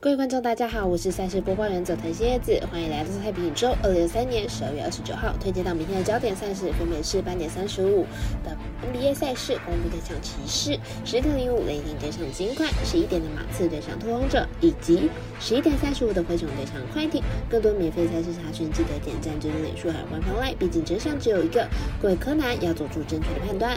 [0.00, 3.74] 各位观众，大家好，我是赛事播报员佐藤新叶子，欢迎来到太平宇宙。
[3.82, 8.06] 二零二三年十二月二十九号，推荐到明天的焦点赛事分别是八点三十五
[8.44, 8.56] 的
[8.86, 17.20] NBA 赛事，公布对上骑士；十点零五雷霆对上金块；十一点的马刺对上拓荒者，以及十一点三十五的灰熊对上快艇。
[17.50, 21.66] 更多免费赛事查询，记得点赞、追踪、脸书还有官方号毕竟真相只有一个。
[22.00, 23.76] 各位柯南要做出正确的判断。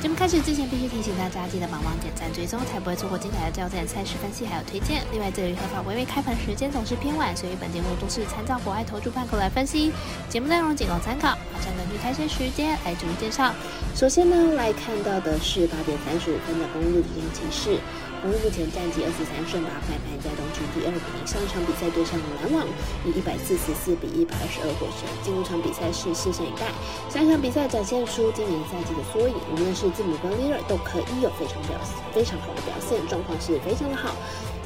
[0.00, 5.02] 节目开始之前，必须提醒大家记得帮忙点赞追踪，才不会错过精彩的焦点赛事分析还有推荐。
[5.10, 9.92] 另外，这里合法微微开盘时间总是偏晚，所以本节目都是参照国外投注盘口来分析，
[10.28, 11.36] 节目内容仅供参考。
[11.52, 13.52] 马上根据开赛时间来逐一介绍。
[13.96, 17.80] 首先呢，来看到的是八点三十五分的公路对骑士。
[18.22, 21.02] 而目前战绩二十三胜八败，排在东区第二名。
[21.22, 22.66] 上场比赛对上篮网，
[23.06, 25.06] 以一百四十四比一百二十二获胜。
[25.22, 26.66] 进入场比赛是四胜一败。
[27.06, 31.78] 上一场比赛展现出今年赛季的缩影，无论是字母跟 l i r 都可以有非常表
[32.10, 34.10] 非常好的表现，状况是非常的好。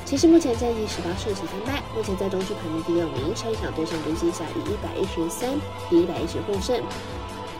[0.08, 3.36] 其实目前战绩十八胜十三败，目前在东区排名第二名。
[3.36, 5.52] 上一场对上独行侠，以一百一十三
[5.88, 6.80] 比一百一十获胜。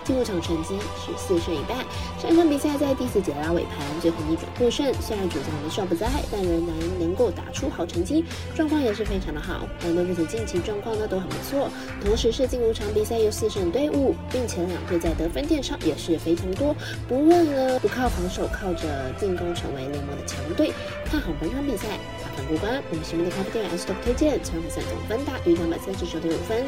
[0.05, 1.84] 进入场成绩是四胜一败。
[2.20, 4.92] 上场比赛在第四节拉尾盘，最后逆转获胜。
[5.00, 9.67] 虽然主将的少不在，但仍然能够打出好成绩，状况也是非常的好。
[9.83, 11.69] 两队目前近期状况呢都很不错，
[12.05, 16.75] 同时是进入场比赛有四胜队伍，并且两队在得分点上也是非常多。
[17.08, 20.73] 不论呢不靠防守，靠着进攻成为联盟的强队，
[21.05, 21.86] 看好本场比赛。
[22.34, 26.64] 反过关，我们喜欢的咖啡店 S 都推荐，场比赛总分大于两百三十九点五分。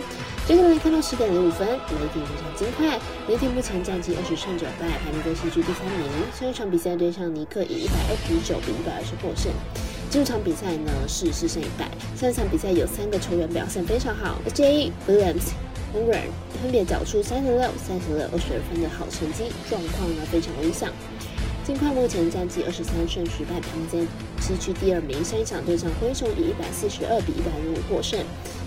[0.46, 3.00] 接下来看到十点零五分，雷霆对上金块。
[3.26, 6.06] 雷霆目前战绩二十胜九败，排名在西区第三名。
[6.38, 9.50] 上一场比赛对上尼克，以一百二十九比一百二十获胜。
[10.10, 11.88] 这场比赛呢是四胜一败。
[12.14, 14.92] 上一场比赛有三个球员表现非常好，J.
[15.08, 15.56] Williams、
[15.94, 16.28] h o r a n
[16.60, 20.92] 分别缴出三十六、三十六、二十二分的好成绩，状况呢非常理想。
[21.64, 23.96] 金块目前战绩二十三胜十败，排名在
[24.38, 25.24] 西区第二名。
[25.24, 28.20] 上一场对上灰熊以一百四十二比一百零五获胜，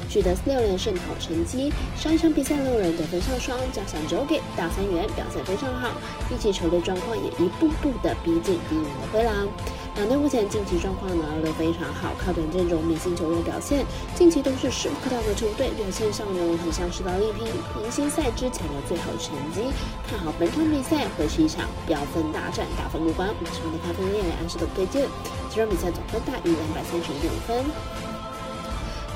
[0.09, 1.72] 取得六连胜好成绩。
[1.95, 4.25] 上一场比赛六人得分上双，加上 Joe
[4.56, 5.90] 大三元表现非常好，
[6.34, 9.47] 一起球队状况也一步步的逼近第一名的灰狼。
[9.95, 17.47] 两队目前近期状况呢都非常好，靠着阵容明星球员表现，近期都是势不可挡的球队，表现上呢很像是劳力拼
[17.81, 19.74] 明星赛之前的最好成绩。
[20.07, 23.28] 看好本场比赛会是一场飙分大战，打分过关。
[23.41, 25.07] 马上的咖啡店也暗示的推荐，
[25.50, 28.16] 这场比赛总分大于两百三十一点五分。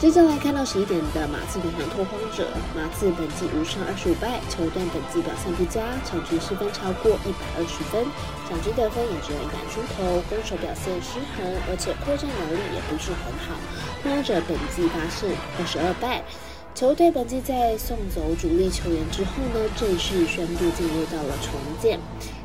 [0.01, 8.01] 接下来看到十一点的马刺对上拓荒者，马刺本季五胜二十五败，球队本季表现不佳，场均失分超过一百二十分，
[8.49, 13.53] 场均得分也只有一百出头，攻守表现失衡，而且扩战能力也不是很好。
[14.01, 15.29] 拓荒者本季八胜
[15.61, 16.25] 二十二败，
[16.73, 22.01] 球队本季在送走主力球员之后呢，正式宣布进入到了重建。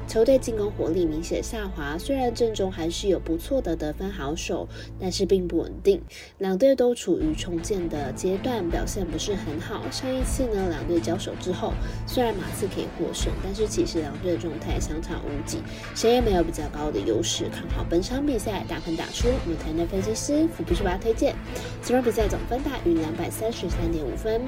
[0.07, 4.69] 球队进攻火力明显下滑，虽然阵中还是有不错的得分好手，
[5.01, 6.01] 但是并不稳定。
[6.39, 9.83] 两队都处于重建的阶段，表现不是很好。
[9.91, 11.73] 上一次呢，两队交手之后，
[12.07, 15.59] 虽然马刺可以获胜，但是其实两队的状态相差无几，
[15.95, 17.45] 谁也没有比较高的优势。
[17.53, 21.35] 看好本场比赛大分打出，我们团队分析师福布斯巴推荐，
[21.83, 24.41] 这场比赛总分大于两百三十三点五分。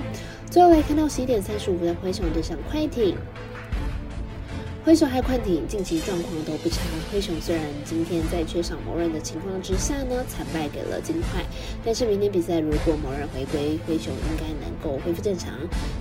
[0.48, 3.16] 最后来看到十一点三十五分的灰熊对上快艇。
[4.88, 6.80] 灰熊和快艇近期状况都不差。
[7.12, 11.44] 灰熊虽然今天在缺少某人的情况之下呢，惨败给了金块，
[11.84, 15.52] 但是明天比赛如果某人回归，灰熊应该能够恢复正常。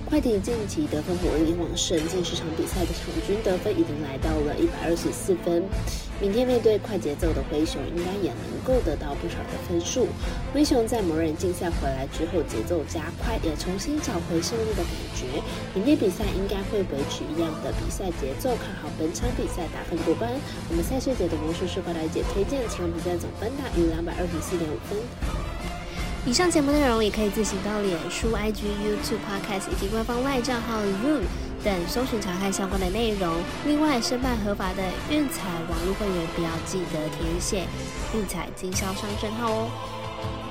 [0.06, 5.62] 快艇近期得分火力旺盛，近十场比赛的场均得分已经来到了一百二十四分。
[6.20, 10.08] 明天面对快节奏的灰熊，应该也能够得到不少的分数。
[10.52, 15.26] 灰熊在某人竞赛回来之后，节奏加快，也重新找回胜利的感觉。
[15.74, 20.30] 明天比赛应该会维持一样的比赛节奏，看好本场比赛打分过关。
[20.70, 24.98] 我们赛事节的魔术师和来姐推荐，这场比赛总分大于两百二十四点五分。
[26.26, 31.22] 以上节目内容也可以自行到脸书、IG、YouTube、Podcast 以及官方外账号 Room。
[31.64, 33.34] 等搜寻查看相关的内容。
[33.66, 37.64] 另外，申办合法的运彩网络会员，不要记得填写
[38.14, 40.47] 运彩经销商证号哦。